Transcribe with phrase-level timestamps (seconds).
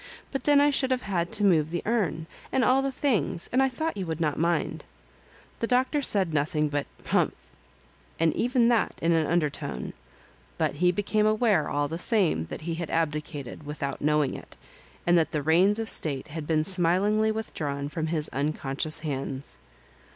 [0.31, 3.61] "But then I should have had to move the urn, and all the things, and
[3.61, 4.83] I thought you would not mind."
[5.59, 7.35] The Doctor said nothing but'' Humph
[8.19, 9.93] I and even that in an undertone;
[10.57, 14.57] but he became aware all the same that he had abdicated, without knowing it,
[15.05, 19.59] and that the reins of state had been smilingly with drawn from his unconscious hands.